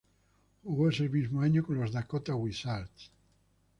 [0.63, 3.11] Jugó ese mismo año con los Dakota Wizards.